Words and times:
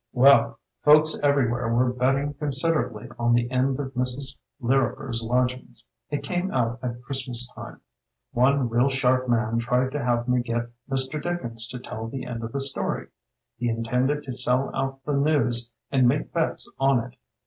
"Well, 0.13 0.57
folks 0.83 1.19
everywhere 1.21 1.71
were 1.71 1.93
bet 1.93 2.15
ting 2.15 2.33
considerably 2.33 3.09
on 3.19 3.33
the 3.35 3.51
end 3.51 3.79
of 3.79 3.93
'Mrs. 3.93 4.39
Lirriper's 4.59 5.21
Lodgings'. 5.21 5.85
It 6.09 6.23
came 6.23 6.51
out 6.51 6.79
at 6.81 7.03
Christmas 7.03 7.47
time. 7.53 7.81
One 8.31 8.67
real 8.67 8.89
sharp 8.89 9.29
man 9.29 9.59
tried 9.59 9.91
to 9.91 10.03
have 10.03 10.27
me 10.27 10.41
get 10.41 10.71
Mr. 10.89 11.21
Dickens 11.21 11.67
to 11.67 11.77
tell 11.77 12.07
the 12.07 12.25
end 12.25 12.43
of 12.43 12.51
the 12.51 12.61
story. 12.61 13.09
He 13.57 13.69
intended 13.69 14.23
to 14.23 14.33
sell 14.33 14.71
out 14.75 15.05
the 15.05 15.13
news 15.13 15.71
and 15.91 16.07
make 16.07 16.33
bets 16.33 16.73
on 16.79 16.97
it. 17.01 17.15